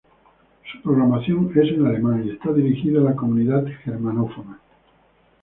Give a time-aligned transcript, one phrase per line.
[0.71, 4.59] Su programación es en alemán y está dirigida a la comunidad germanófona.